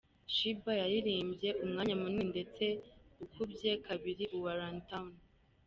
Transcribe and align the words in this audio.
Sheebah 0.33 0.75
yaririmbye 0.81 1.49
umwanya 1.63 1.95
munini 2.01 2.25
ndetse 2.33 2.65
ukubye 3.23 3.71
kabiri 3.85 4.23
uwa 4.37 4.51
Runtown. 4.59 5.11